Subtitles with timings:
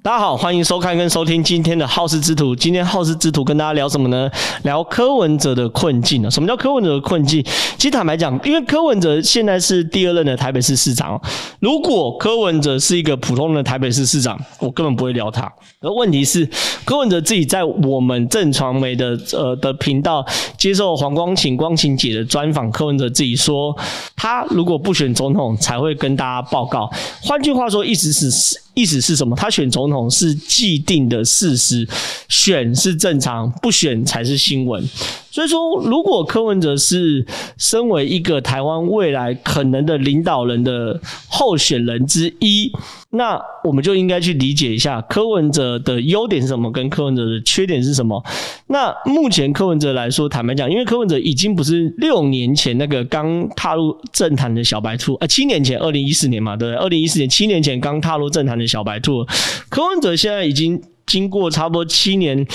[0.00, 2.54] 大家好，欢迎收看跟收听今天的好事之徒。
[2.54, 4.30] 今天好事之徒跟大家聊什么呢？
[4.62, 6.30] 聊柯文哲的困境啊。
[6.30, 7.42] 什么叫柯文哲的困境？
[7.76, 11.20] 其实坦白讲，因为柯文哲现在是第二任的台北市市长。
[11.58, 15.52] 如果柯文哲是一个普通的台北市市长，我根本不会聊他。
[15.80, 16.48] 而问题是，
[16.84, 20.24] 柯文哲自己在我们正传媒的呃的频道
[20.56, 23.76] 接受黄光芹光芹姐的专访，柯文哲自己说，
[24.14, 26.88] 他如果不选总统，才会跟大家报告。
[27.20, 28.60] 换句话说，意思是。
[28.78, 29.34] 意思是什么？
[29.34, 31.84] 他选总统是既定的事实，
[32.28, 34.88] 选是正常，不选才是新闻。
[35.30, 37.24] 所以说，如果柯文哲是
[37.56, 42.72] 身为一个台湾未来可能的领导人的候选人之一，
[43.10, 48.22] 那我们就应该去理解一下柯文哲的优点是什么，跟柯文哲的缺点是什么。
[48.68, 56.82] 那目前柯文哲来说，坦白讲，因为柯文哲已经不是六年前那个刚踏入政坛的小白兔，啊，七年前，二零一四年嘛，对不对？
[56.82, 59.24] 二零一四年，七年前刚踏入政坛的小白兔，
[59.68, 62.46] 柯文哲现在已经经过差不多七年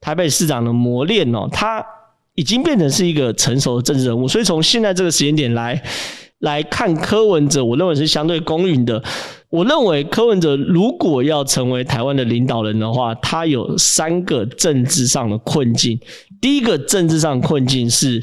[0.00, 1.84] 台北市长的磨练哦，他。
[2.38, 5.82] 已经变成是一个成熟的政治人物，所以从现在这个时间点来
[6.38, 9.02] 来看柯文哲，我认为是相对公允的。
[9.50, 15.98] 我认为柯文哲如果要成为台湾的领导人的话，他有三个政治上的困境。
[16.40, 18.22] 第一个政治上的困境是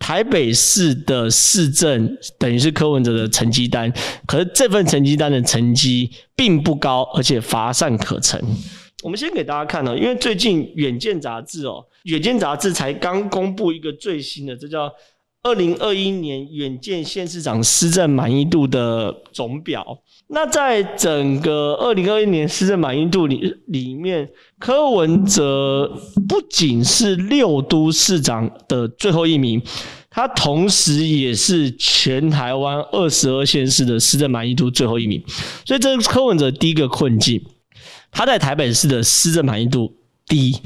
[0.00, 3.92] 台北市的市政等于是柯文哲的成绩单，
[4.26, 8.42] 可是这份成绩单的成绩并不高，而且乏善可陈。
[9.02, 14.88] 我们先给大家看哦，因为最近《远见》杂志哦，《远见》杂志才刚公布一个最新的，这叫
[15.42, 19.84] 二零二一年远见县市长施政满意度的总表。
[20.28, 24.30] 那在整个二零二一年施政满意度里里面，
[24.60, 25.92] 柯文哲
[26.28, 29.60] 不仅是六都市长的最后一名，
[30.08, 35.20] 他同时也是全台湾二十二县市的施政满意度最后一名。
[35.66, 37.42] 所以这是柯文哲第一个困境。
[38.12, 39.92] 他在台北市的施政满意度
[40.26, 40.56] 低，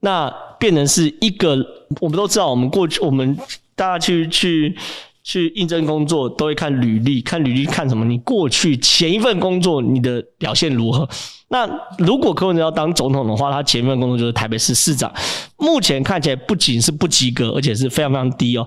[0.00, 0.28] 那
[0.58, 1.56] 变成是一个
[2.00, 3.36] 我们都知道，我们过去我们
[3.76, 4.74] 大家去去
[5.22, 8.04] 去应征工作都会看履历，看履历看什么？
[8.04, 11.08] 你过去前一份工作你的表现如何？
[11.48, 15.12] 那如果柯文哲要当总统的话，他前一份工作就是台北市市长，
[15.58, 18.66] 目前看起来不仅是不及格，而且是非常非常低哦。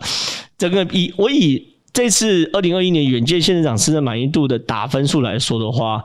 [0.58, 6.04] 这个以我以这次二零二一年远见县长施政满意度的打分数来说的话。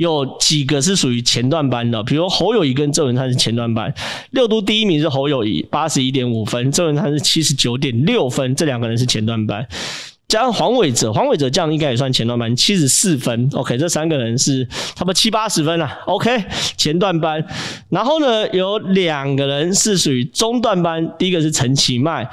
[0.00, 3.92] 有几个是属于前段班的，比如侯友谊跟郑文灿是前段班，
[4.30, 9.66] 六都第一名是侯友谊，八十一点五分，郑文灿是七十九点六分，这两个人是前段班。
[10.26, 13.50] 加上黄伟哲，黄伟哲这样应该也算前段班，七十四分。
[13.52, 15.98] OK，这三个人是差不多七八十分啊。
[16.06, 16.44] OK，
[16.78, 17.44] 前段班。
[17.90, 22.26] 然后呢，有两个人是属于中段班，第一个是陈其迈。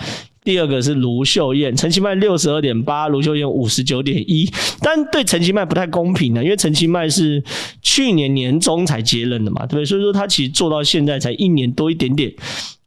[0.48, 4.50] 第二个是卢秀燕，陈其迈六十二点八，卢秀燕五十九点一，
[4.80, 7.44] 但对陈其迈不太公平的，因为陈其迈是
[7.82, 9.86] 去年年中才接任的嘛，对不对？
[9.86, 12.30] 所以说他其实做到现在才一年多一点点，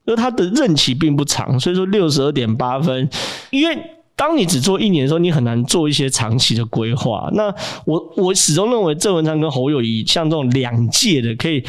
[0.06, 3.06] 因为他的任期并不长，所以说六十二点八分，
[3.50, 3.78] 因为
[4.16, 7.28] 当你只做一年的时候，你很难做一些长期的规划。
[7.34, 7.54] 那
[7.84, 11.62] 我我始终认为郑文灿跟侯友宜像这种两届的可以。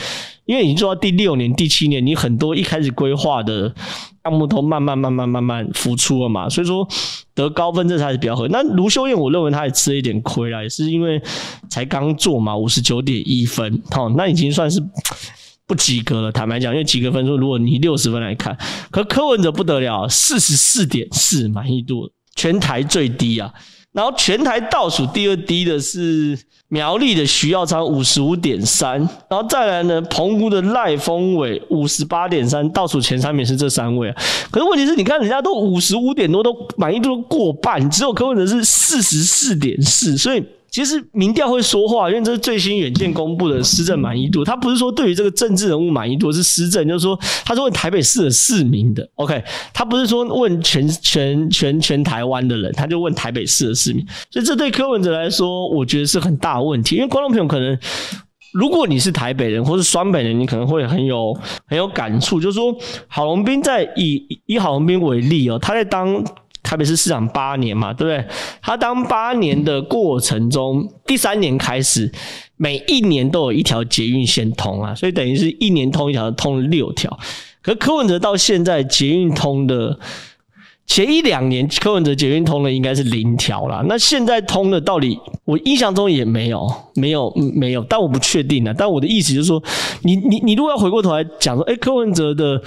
[0.46, 3.74] 因为你做到第六年、第七年，你很多一开始规划的
[4.24, 6.88] 项目都慢慢、慢慢、慢慢浮出了嘛，所以说
[7.34, 8.48] 得高分这才是比较合。
[8.50, 11.22] 那卢秀燕，我认为她也吃了一点亏啦，也是因为
[11.70, 14.80] 才刚做嘛，五十九点一分，好，那已经算是
[15.66, 16.31] 不及格了。
[16.31, 18.58] 坦白讲，因为及格分数，如果你六十分来看，
[18.92, 23.52] 可柯文哲不得了，四十四点四满意度，全台最低啊。
[23.94, 26.38] 然后全台倒数第二低的是
[26.69, 34.16] 苗栗的徐耀昌五十五点三，然后再来呢，澎湖的赖峰伟五十八点三，倒数前三名是这三位啊。
[34.50, 40.44] 可是问题是，你看人家都五十五点多，都满意度都过半，只有柯文哲是四十四点四，所以。
[40.72, 44.42] 其实民调会说话，因为这是最新远见公布的施政满意度。
[44.42, 49.06] 他不是说对于这个政治人物满意度，是施政，就是说他是问台北市的市民的。
[49.16, 49.44] OK，
[49.74, 54.06] 他不是说问全全全全台湾的人，他就问台北市的市民。
[54.30, 56.95] 所以这对柯文哲来说，我觉得是很大的问题。
[56.95, 57.78] 因为观众朋友可能，
[58.54, 62.74] 如果你是台北人或是双北人，你可能会很有很有感触，就是说
[63.10, 66.24] 郝龙斌在以以郝龙斌为例哦，他在当。
[66.71, 68.25] 台北市市长八年嘛，对不对？
[68.62, 72.09] 他当八年的过程中，第三年开始，
[72.56, 77.19] 每一年都有一条捷运线通啊，所以等于是一年通一条，通了六条。
[77.62, 80.00] 可柯文哲到现在捷运通的
[80.88, 83.83] 前一两年，柯文哲捷运通的应该是零条啦。
[83.85, 88.73] 那现在通的到底，我印象中也没有，没有，没有，但我不确定啊。
[88.77, 89.62] 但我的意思就是说，
[90.03, 92.63] 你你你如果要回过头来讲说，诶，柯文哲的。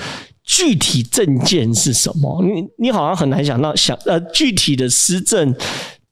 [0.57, 2.41] 具体证件是什么？
[2.45, 5.53] 你你好像很难想到想呃具体的施政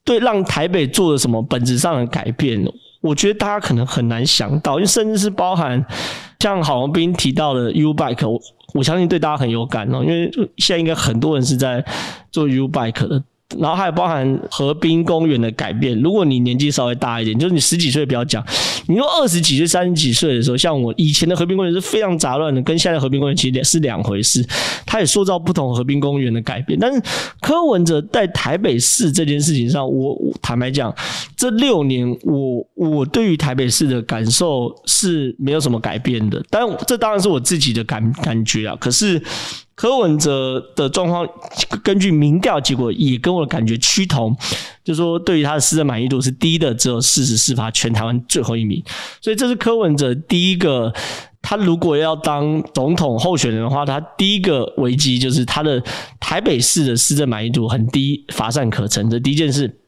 [0.03, 2.61] 对让台北做了什么本质上的改变？
[2.99, 5.81] 我觉得大家可能很难想到，因为甚至是包含
[6.41, 8.37] 像郝龙斌提到的 U Bike，我
[8.73, 11.81] 我相信对大家很有感哦，因为现在应该很多人是在
[12.29, 13.23] 做 U Bike 的。
[13.59, 15.99] 然后还有包含河滨公园的改变。
[16.01, 18.43] 如果你年纪稍微大一点，就是你十几岁不要讲，
[18.87, 24.43] 你说二十几岁、三十几岁的时候，像我以前的河滨公园是非常杂乱的，跟现在的河滨公园其实是两回事。
[24.85, 26.77] 它也塑造不同河滨公园的改变。
[26.79, 27.01] 但是
[27.41, 30.93] 柯文哲在台北市这件事情上，我，我坦白讲，
[31.37, 36.43] 这六年我我对于台北市的感受是没有什么改变的。
[36.49, 38.75] 但这当然是我自己的感感觉啊。
[38.79, 39.21] 可是。
[39.75, 41.27] 柯文哲的状况，
[41.83, 44.35] 根据民调结果也跟我的感觉趋同，
[44.83, 48.83] 就说对于他的施政满意度是低的，只有四十四趴，全台湾最后一名。
[49.21, 50.93] 所以这是柯文哲第一个，
[51.41, 55.81] 他如果要当总统候选人的话，他第一个危机就是他的
[56.19, 59.09] 台北市的施政满意度很低，乏善可陈。
[59.09, 59.79] 这第一件事。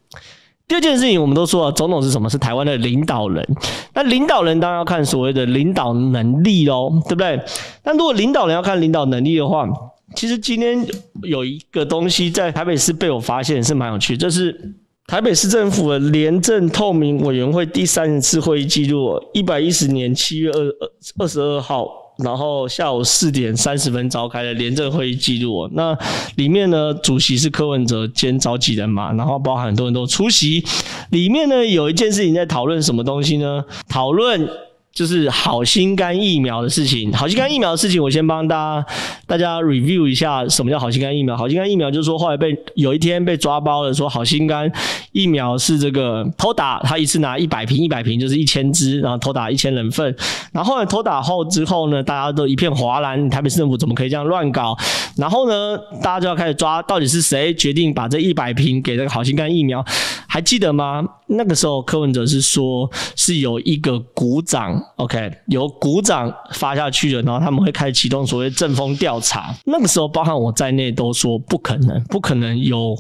[0.68, 2.28] 第二件事情，我们都说了，总统是什么？
[2.28, 3.48] 是台湾的领导人。
[3.94, 7.40] 那领导人当然要看所谓的领导能力喽，对不对？
[7.84, 9.68] 那如果领导人要看领导能力的话，
[10.16, 10.84] 其实今天
[11.24, 14.76] 有一个东西在台北市被我发现是蛮有趣，这是
[15.06, 22.05] 台北市政府的廉政透明委员会第三十次会议记录，一百一十年七月二二二十二号。
[22.18, 25.98] 然后下午四点三十分召开的廉政会议记录，那
[26.36, 30.64] 里面呢，主席是柯文哲兼召集人嘛，然后包含很多人都出席。
[31.10, 33.64] 里面呢，有一件事情在讨论什么东西呢？
[33.90, 34.50] 讨论。
[34.96, 38.86] 就是好心肝疫苗的事情，好心肝疫苗的事情，我先帮大家
[39.28, 41.36] 大家 review 一下什么叫好心肝疫苗。
[41.36, 44.72] 好心肝疫苗就是说，后来被有一天被抓包了，说好心肝
[45.12, 50.16] 疫苗是这个偷打，他一次拿一百瓶，一百瓶就是一千支，然后偷打一千人份。
[50.54, 54.78] 然后后来偷打后之后呢，大家都一片哗然，台北市政府怎么可以这样乱搞？
[55.18, 59.84] 然后呢，大家就要开始抓，到底是谁决定把这一百瓶给这个好心肝疫苗？
[60.26, 61.04] 还记得吗？
[61.28, 64.82] 那个时候柯文哲是说是有一个股长。
[64.98, 69.54] OK，由股长发下去了，然后他们会开始启动所谓政风调查。
[69.66, 72.98] 那个时候，包含我在内都说不可能，不可能有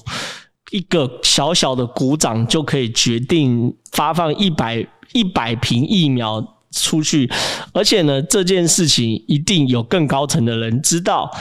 [0.71, 7.29] 一个小小的股长就可以决定发放一百一百瓶疫苗出去，
[7.73, 11.31] 而且呢，这件事情一定有更高层的人知道。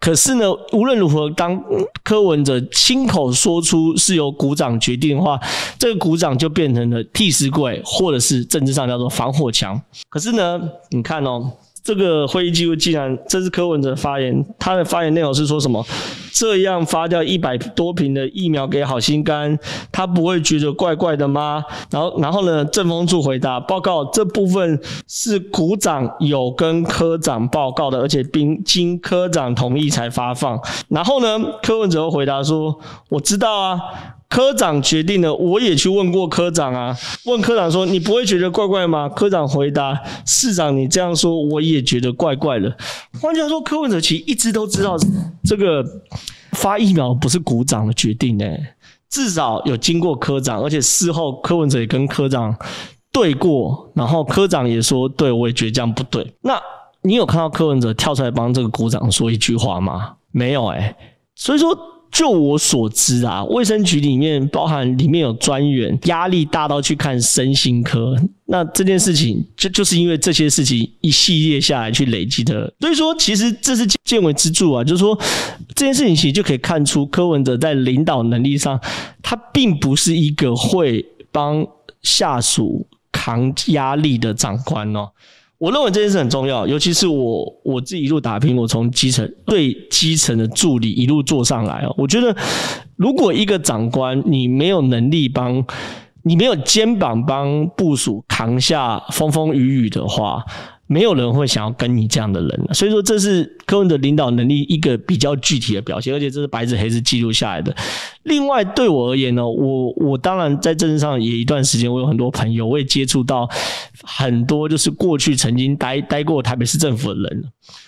[0.00, 1.62] 可是呢，无论如何，当
[2.02, 5.38] 柯文哲亲口说出是由股长决定的话，
[5.78, 9.80] 这个股长就变成了替死鬼，或者是政治上叫做防火墙。
[10.08, 10.60] 可是呢，
[10.90, 11.52] 你看哦。
[11.82, 15.84] 这个会议记录竟然，这是柯文哲发言，他的发言内容是说什么？
[16.32, 19.58] 这样发掉一百多瓶的疫苗给好心肝，
[19.92, 21.62] 他不会觉得怪怪的吗？
[21.90, 22.64] 然后，然后呢？
[22.66, 30.58] 政风处回答报告，这部分是股长有跟科长报告的，而且并经科长同意才发放。
[30.88, 31.38] 然后呢？
[31.62, 32.78] 柯文哲回答说
[33.10, 33.80] ：“我知道啊。”
[34.30, 36.96] 科长决定了，我也去问过科长啊，
[37.26, 42.72] 问科长说：“你不会觉得怪怪吗？”科长回答：“市长，你这样说，我也觉得怪怪的。”
[43.20, 44.96] 换句话说，柯文哲其实一直都知道
[45.42, 45.84] 这个
[46.52, 48.74] 发疫苗不是股长的决定诶，
[49.08, 52.56] 至少有经过科长，而且事后柯文哲也跟科长
[53.10, 56.56] 对过，然后科长也说：“对，我也觉得这样不对。”那
[57.02, 60.14] 你有看到柯文哲跳出来帮这个股长说一句话吗？
[60.30, 60.94] 没有诶，
[61.34, 61.76] 所以说。
[62.10, 68.16] 就我所知啊，卫生局里面包含里面有专员，压力大到去看身心科。
[68.46, 75.16] 那这件事情就就是因为这些事情一系列下来去累积的，所以说其实这是见微知著啊，就是说
[75.76, 78.80] 这件事情其实就可以看出柯文哲在领导能力上，
[79.22, 81.64] 他并不是一个会帮
[82.02, 85.10] 下属扛压力的长官哦。
[85.60, 91.94] 我认为这件事很重要，尤其是我我自己一路打拼，我从基层对基层的助理一路做上来哦。
[91.98, 92.34] 我觉得，
[92.96, 95.62] 如果一个长官你没有能力帮，
[96.22, 100.42] 你没有肩膀帮部署扛下风风雨雨的话。
[100.92, 107.72] 没有人会想要跟你这样的人，所以说这是柯文哲领导能力一个比较具体的表现，而且这是白纸黑字记录下来的。
[108.24, 113.48] 另外，对我而言呢，我我当然在政治上也一段时间，我有很多朋友，我也接触到
[114.02, 117.44] 很多就是过去曾经待待过台北市政府的人，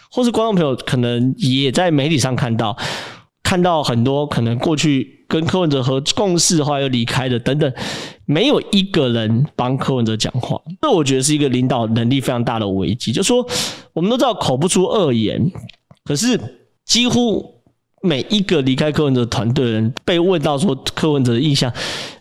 [0.08, 2.76] 或是观众朋友可能也在媒体上看到。
[3.44, 7.72] 看到很多可能过去跟柯文哲和共事的话又离开的等等，
[8.26, 13.10] 没有一个人帮柯文哲讲话，这我觉得是一个领导能力非常大的危机。
[13.10, 13.42] 就说
[13.94, 15.50] 我们都知道口不出恶言，
[16.04, 16.38] 可是
[16.84, 17.42] 几乎
[18.02, 21.72] 每一个离开柯文哲团队的人被问到说柯文哲的印象，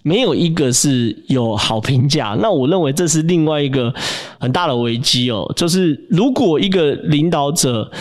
[0.04, 2.38] 没有一个是有好评价。
[2.42, 3.94] 那我认为这是另外一个
[4.40, 7.92] 很大的危机哦，就是如果一个领导者，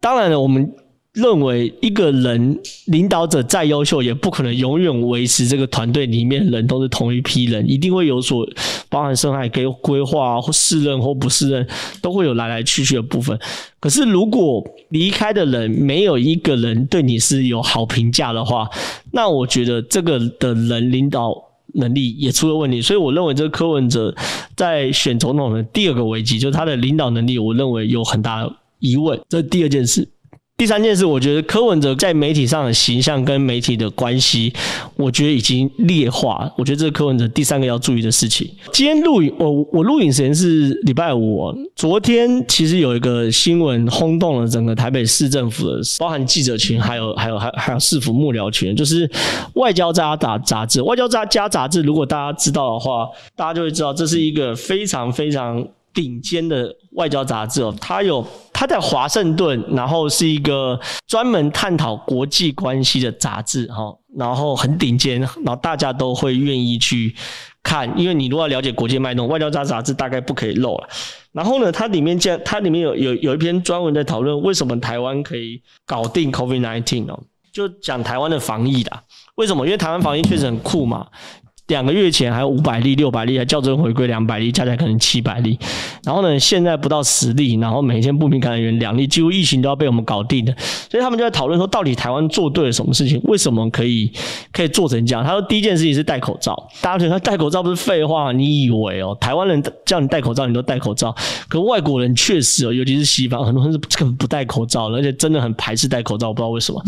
[0.00, 0.72] 当然了，我们。
[1.12, 8.48] 认为一个人领导者再优秀，也不可能永远维持这个团队里面人都是同一批人，一定会有所
[8.88, 11.66] 包含生涯规规划或适任或不适任，
[12.00, 13.36] 都会有来来去去的部分。
[13.80, 18.70] 可是如果离开的人没有一个人对你是有好评价的话，
[19.10, 21.34] 那我觉得这个的人领导
[21.74, 22.80] 能力也出了问题。
[22.80, 24.14] 所以我认为这个柯文哲
[24.54, 29.20] 在选总统的第二个危机，就是他的领导能力，我认为有很大的疑问。
[29.28, 30.08] 这第二件事。
[30.60, 34.52] 第三件事，我觉得柯文哲在媒体上的形象跟媒体的关系，
[34.94, 36.52] 我觉得已经劣化。
[36.54, 38.46] 我觉得这是柯文哲第三个要注意的事情。
[38.70, 41.50] 今天录影，我我录影时间是礼拜五。
[41.74, 49.08] 昨天其实有一个新闻轰动了整个台北市政府的，包含记者群，还有还有还还有市府幕僚群，就是
[49.54, 51.80] 《外交家》杂杂志，《外交家》家杂志。
[51.80, 55.66] 如果大家知道的话，大家就会知道这是一个非常非常。
[55.92, 58.24] 顶尖的外交杂志哦，它有
[58.60, 67.16] 它在华盛顿，然后是一个专门探讨国际关系的杂志哈，然后很顶尖，然后大家都会愿意去
[67.62, 70.88] 看，因为你如果要了解国际脉动，外交杂杂志大概不可以漏了。
[71.32, 77.18] 然后呢，它里面这，它里面有有有一篇专文在讨论为什么台湾可以搞定 COVID-19 哦，
[77.50, 79.02] 就讲台湾的防疫啦。
[79.36, 79.64] 为什么？
[79.64, 81.06] 因为台湾防疫确实很酷嘛。
[81.70, 85.58] 两个月前还有五百例、六百例，还校正回归两百例，加起来可能七百例。
[86.04, 90.52] 然后呢，现在不到十例，然后每天不明感染源两例，几乎疫情都要被我们搞定的。
[90.90, 93.20] 所以他们就在讨论说，到底台湾做对了什么事情？
[93.24, 94.12] 为什么可以
[94.52, 95.24] 可以做成这样？
[95.24, 96.68] 他说，第一件事情是戴口罩。
[96.82, 98.32] 大家觉得戴口罩不是废话？
[98.32, 101.14] 你以为哦，台湾人叫你戴口罩，你都戴口罩。
[101.48, 106.82] 可外国人确实哦，尤其是西方，很多人是根本不戴口罩，而且真的很排斥戴口罩，不知道为什么。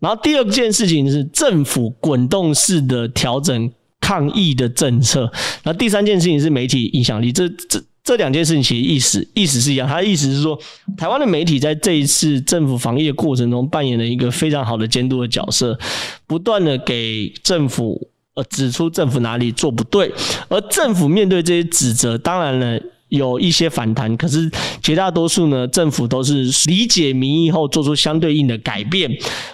[0.00, 3.70] 然后第二件事情是政府滚动式的调整。
[4.02, 5.32] 抗疫的政策，
[5.62, 10.58] 那第三件事情是媒体影响力，这这这两件事情其实意思意思是一样，他的意思是说，
[10.98, 15.78] 台湾的媒体在这一次政府防疫的过程中扮演了一个非常好的监督的角色，
[16.26, 20.12] 不断的给政府呃指出政府哪里做不对，
[20.48, 22.78] 而政府面对这些指责，当然了。
[23.12, 24.50] 有一些反弹，可是
[24.82, 29.10] 绝大多数呢，政府都是理解民意后做出相对应的改变，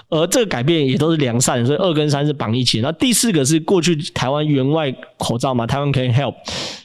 [0.08, 2.80] 而这个改变也都是良善，所以二跟三是绑一起。
[2.80, 6.34] 那第四个是过去台湾援外口罩嘛，台湾可以 help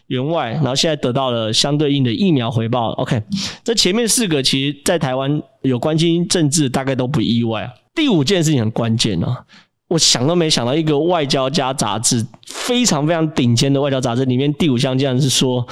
[0.07, 2.89] 援外，然后现在得到了相对应的疫苗回报。
[2.93, 3.21] OK，
[3.63, 7.71] 这前面四个其实在台湾有关心政治，大概都不意外。
[7.93, 9.45] 第五件事情很关键啊，
[9.89, 15.63] 我想都没想到，一个外交家杂志非常非常顶尖的外交杂志里面第五项竟然是说。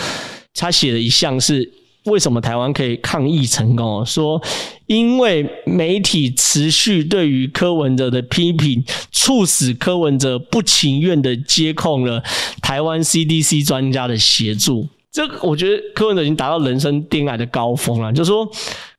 [0.53, 1.71] 他写的一项是
[2.05, 4.05] 为什么台湾可以抗疫成功？
[4.05, 4.41] 说
[4.87, 12.23] 因为媒体持续对于柯文哲的批评，促使柯文哲不情愿的接控了
[12.61, 14.87] 台湾 CDC 专家的协助。
[15.11, 18.11] 这个我觉得柯文哲已经达到人生巅峰的高峰了。
[18.11, 18.49] 就是说，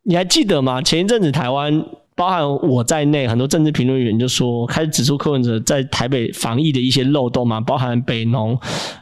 [0.05, 0.81] 你还记得吗？
[0.81, 1.85] 前一阵子台湾。
[2.15, 8.59] 包含我在内，很多政治评论员就说，开始指出柯文哲在台北防疫的一些漏洞嘛，包含北农，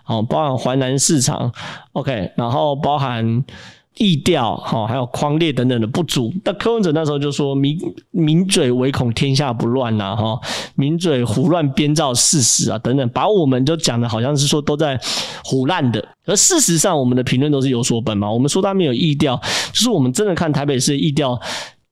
[0.06, 1.52] 哦，包含淮南市场
[1.92, 3.44] ，OK，然后包含
[3.96, 6.32] 疫调，哈，还有匡列等等的不足。
[6.44, 7.76] 那柯文哲那时候就说，名
[8.12, 10.38] 名嘴唯恐天下不乱呐，哈，
[10.76, 14.98] 名嘴胡乱编造事实啊，等等，把我们就讲的好像是说都在
[15.44, 18.30] 胡乱的，而事实上我们的评论都是有所本嘛。
[18.30, 19.36] 我们说他没有疫调，
[19.72, 21.38] 就是我们真的看台北市的疫调。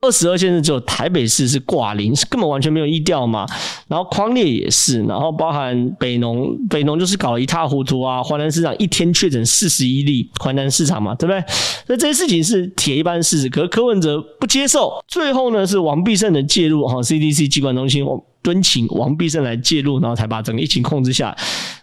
[0.00, 3.44] 二十二县市只有台北市是挂零，是根本完全没有疫调嘛。
[3.88, 8.22] 然后匡列也是，然后包含北农，北农就是搞得一塌糊涂啊。
[8.22, 11.42] 环南市场一天确诊四十一例，环南市场嘛，对不对？
[11.84, 15.02] 所以这些事情是铁一般事实，可是柯文哲不接受。
[15.08, 18.06] 最后呢，是王必胜的介入，哈，CDC 机关中心
[18.40, 21.38] 敦请王必胜来介入，然后才把整个疫情控制下来。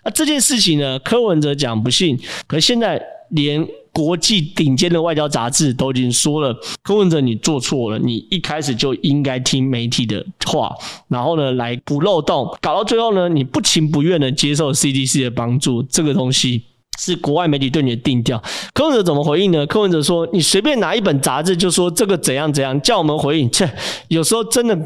[0.05, 2.17] 那这件事情呢，柯文哲讲不信，
[2.47, 3.67] 可是现在连。
[3.95, 10.75] 国际顶尖的外交杂志都已经说了，柯文哲你做错了，你一开始就应该听媒体的话，
[11.07, 16.61] 然后呢来补漏洞，搞到最后呢你不情不愿的接受 CDC 的帮助，这个东西
[16.97, 18.41] 是国外媒体对你的定调。
[18.73, 19.65] 柯文哲怎么回应呢？
[19.67, 23.69] 柯文哲说，你随便拿一本杂志就说这个怎样怎样，叫我们回应，切，
[24.07, 24.77] 有时候真的。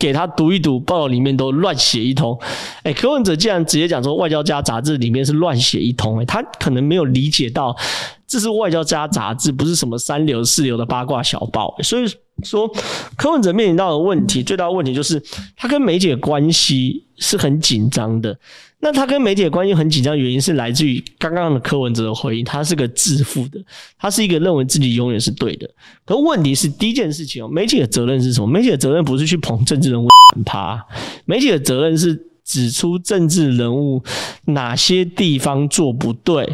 [0.00, 2.38] 给他读一读，报道里面都乱写一通。
[2.84, 6.20] 哎，柯文哲竟然直接讲说，《外交家》杂志里面是乱写一通。
[6.20, 7.76] 哎，他可能没有理解到，
[8.24, 11.74] 这是《外交家》杂志，不是什么三流四流的八卦小报。
[11.82, 12.04] 所以
[12.44, 12.70] 说，
[13.16, 15.20] 柯文哲面临到的问题，最大的问题就是
[15.56, 18.38] 他跟媒体的关系是很紧张的。
[18.80, 23.58] 那他跟媒体的关系很紧张，原因是来自于刚刚的柯文哲的回应，他是个自负的，
[23.98, 25.68] 他是一个认为自己永远是对的。
[26.04, 28.46] 可问题是，第一件事情哦，媒体的责任是什么？
[28.46, 30.06] 媒体的责任不是去捧政治人物
[30.46, 30.86] 他，
[31.24, 34.00] 媒体的责任是指出政治人物
[34.44, 36.48] 哪些地方做不对，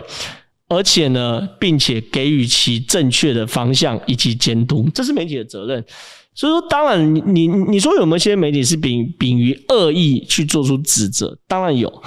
[0.69, 5.85] 而且呢，并且给予其正确的方向以及监督，这是媒体的责任。
[6.35, 11.39] 所以说，当然你，你你说有没有些媒体是秉秉于恶意去做出指责？
[11.47, 12.03] 当然有。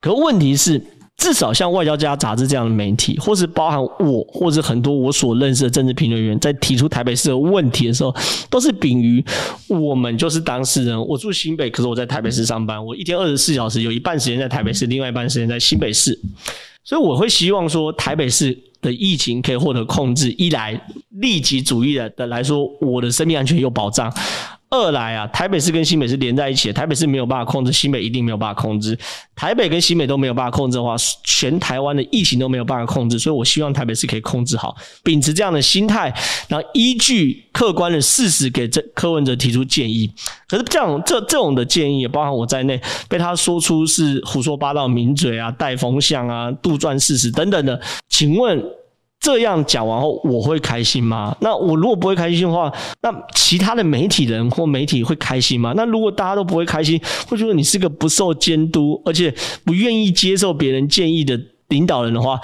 [0.00, 0.80] 可问题是，
[1.16, 8.14] 至少像外交家杂志这样的媒体，或是包含我，或者很多我所认识的政治评论员，在提出台北市的问题的时候，
[8.48, 9.22] 都是秉于
[9.66, 10.98] 我们就是当事人。
[11.06, 16.16] 我住新北，可是我在台北市上班，我一天二十四小时，有一半时间在台北市，另外一半时间在新北市，
[16.88, 20.30] 所以我会希望说，台北市的疫情可以获得控制。
[20.38, 20.72] 一来，
[21.10, 24.10] 利己主义的的来说，我的生命安全有保障。
[24.70, 28.98] 二来啊，台北市跟新北是连在一起的，台北市没有办法控制，新北一定没有办法控制。
[29.34, 30.94] 台北跟新北都没有办法控制的话，
[31.24, 33.18] 全台湾的疫情都没有办法控制。
[33.18, 36.12] 所以我希望台北市可以控制好，秉持这样的心态，
[36.48, 40.10] 然后依据客观的事实给这柯文哲提出建议。
[40.46, 48.62] 可是这样这这种的建议，也包含我在内，被他说出是胡说八道、名嘴啊、带风向啊、杜撰事实等等的，请问？
[49.30, 51.36] 这样讲完后，我会开心吗？
[51.40, 55.74] 那我如果不会开心的话，那其他的媒体人或媒体会开心吗？
[55.76, 59.32] 那如果大家都不会开心，会觉得你是个不受监督，而且
[59.66, 62.40] 不愿意接受别人建议的领导人的话。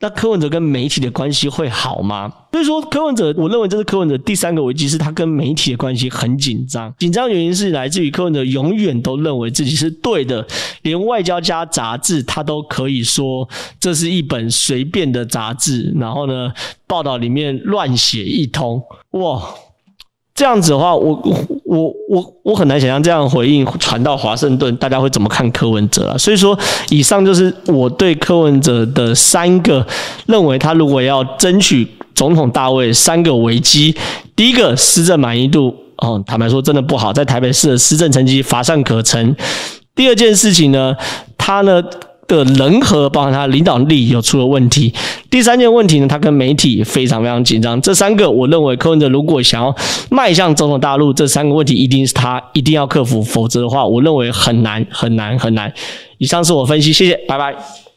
[0.00, 2.32] 那柯文哲跟媒体的关系会好吗？
[2.52, 6.92] 所以说，柯文哲，我认为这是柯文哲第三个危机，是他跟媒体的关系很紧张。
[6.98, 10.46] 紧张原因是来自于柯文哲永远都认为自己是对的，
[10.82, 16.52] 连外交家杂志他都可以说这是一本随便的杂志，然后呢，
[16.86, 19.42] 报道里面乱写一通，哇！
[20.34, 21.22] 这样子的话，我
[21.70, 26.18] 我我我很难想象这样回应传到华盛顿，大家会怎么看柯文哲啊？
[26.18, 26.58] 所以说，
[26.88, 29.86] 以上就是我对柯文哲的三个
[30.26, 33.94] 认为他如果要争取总统大位三个危机。
[34.34, 39.36] 第一个，施政满意度哦，坦白说真的不好，在台北市的施政成绩乏善可陈。
[39.94, 40.96] 第二件事情呢，
[41.38, 41.80] 他呢。
[42.30, 44.92] 的人和，包含他领导力有出了问题。
[45.28, 47.80] 第三件问题呢，他跟媒体非常非常紧张。
[47.80, 49.74] 这三个，我认为柯文哲如果想要
[50.10, 55.72] 迈向总统大陆，这三个问题一定是他一定要克服，否则的话，我认为很难很难很难。
[56.18, 57.89] 以上是我分析，谢谢，拜拜。